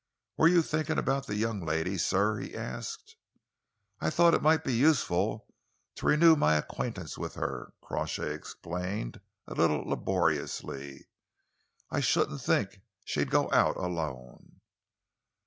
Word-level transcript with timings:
"Were 0.35 0.47
you 0.47 0.63
thinking 0.63 0.97
about 0.97 1.27
the 1.27 1.35
young 1.35 1.63
lady, 1.63 1.95
sir?" 1.95 2.37
he 2.39 2.55
asked. 2.55 3.17
"I 3.99 4.09
thought 4.09 4.33
it 4.33 4.41
might 4.41 4.63
be 4.63 4.73
useful 4.73 5.53
to 5.97 6.07
renew 6.07 6.35
my 6.35 6.55
acquaintance 6.55 7.19
with 7.19 7.35
her," 7.35 7.75
Crawshay 7.83 8.33
explained, 8.33 9.21
a 9.45 9.53
little 9.53 9.83
laboriously. 9.87 11.07
"I 11.91 11.99
shouldn't 11.99 12.41
think 12.41 12.81
she'd 13.05 13.29
go 13.29 13.51
out 13.51 13.77
alone." 13.77 14.61